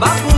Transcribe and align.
va 0.00 0.06
a 0.06 0.37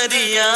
Dariya 0.00 0.46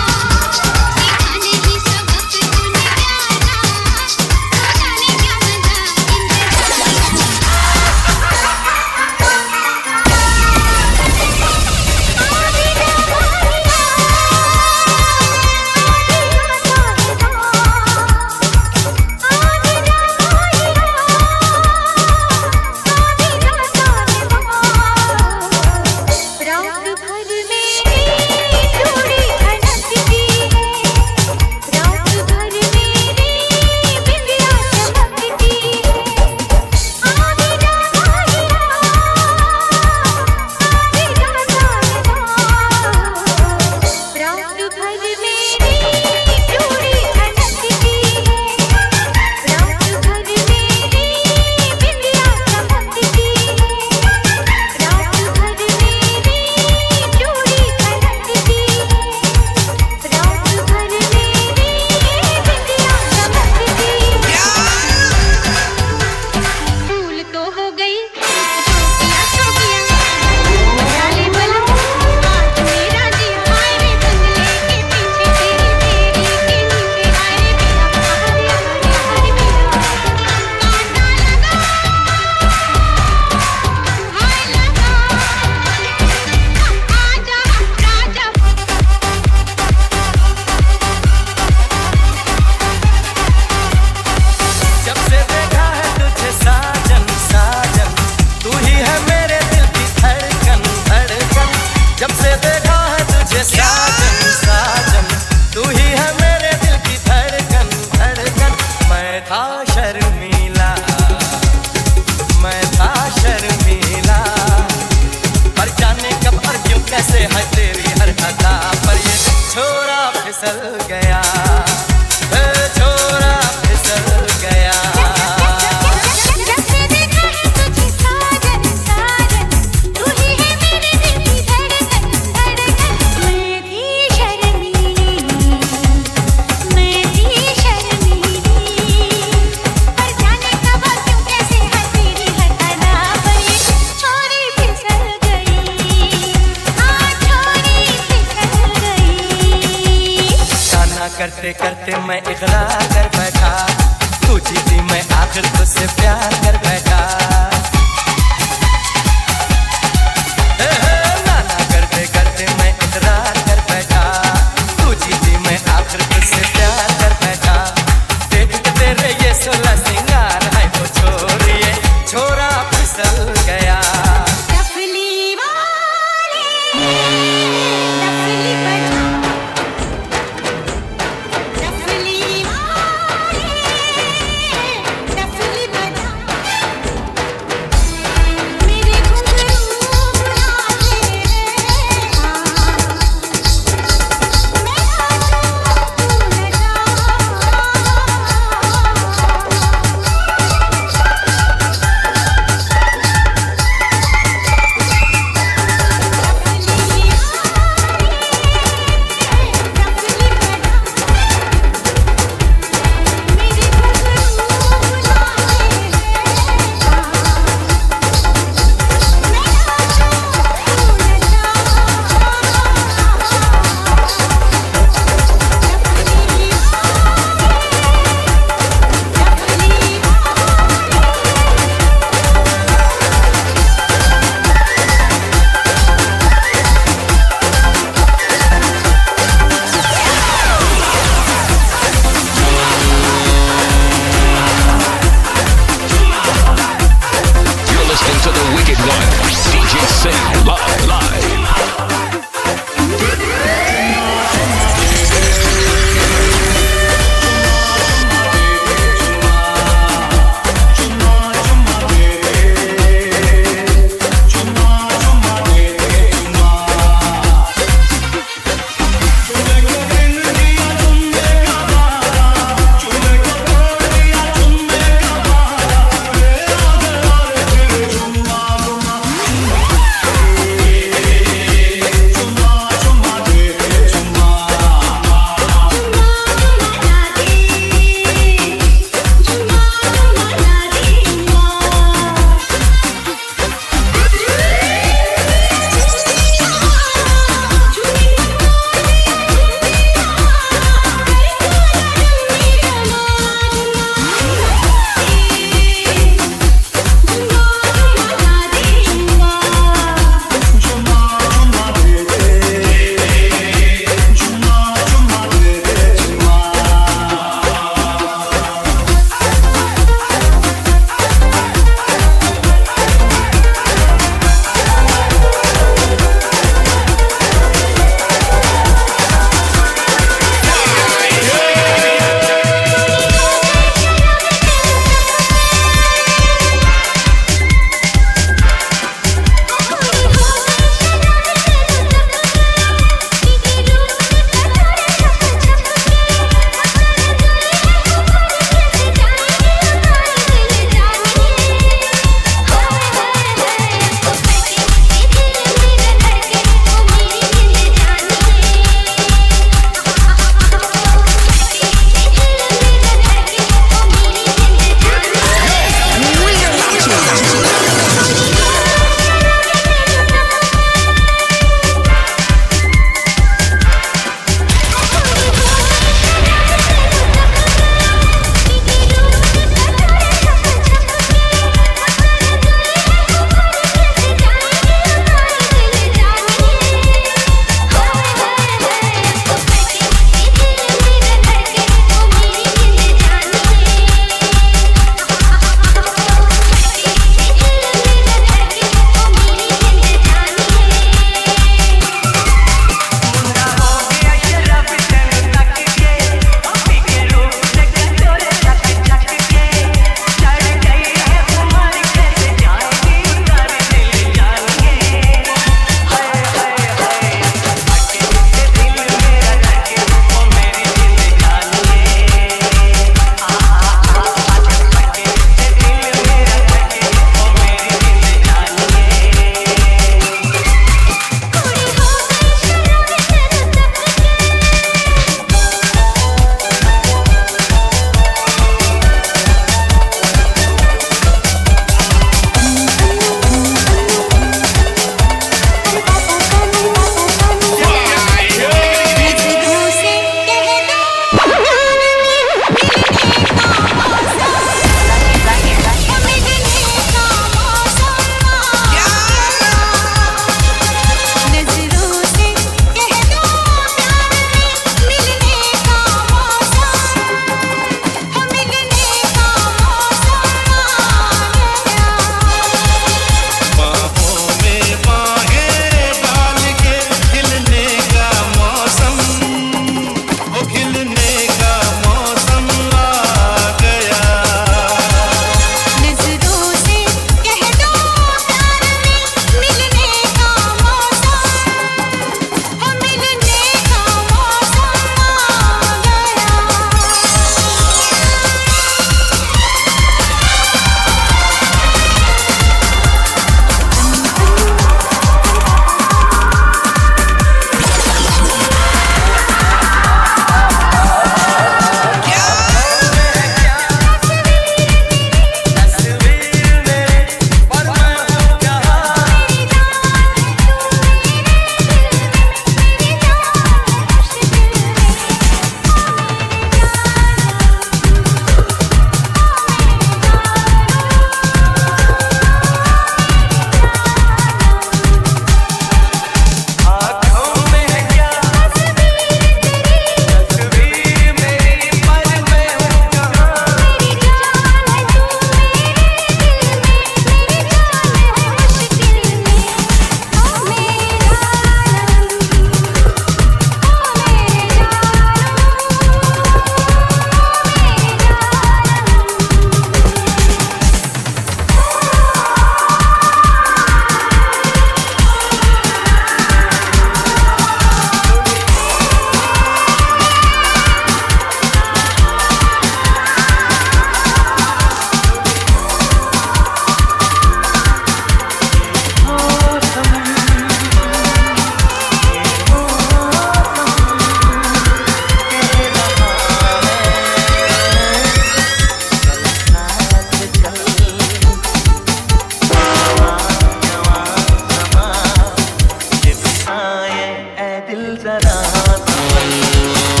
Santa 598.53 600.00